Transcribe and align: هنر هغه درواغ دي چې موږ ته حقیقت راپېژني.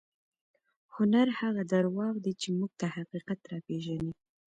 هنر 0.95 1.27
هغه 1.39 1.61
درواغ 1.73 2.13
دي 2.25 2.33
چې 2.41 2.47
موږ 2.57 2.71
ته 2.79 2.85
حقیقت 2.95 3.39
راپېژني. 3.51 4.11